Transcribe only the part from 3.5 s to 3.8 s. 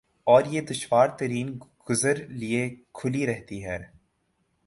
ہے۔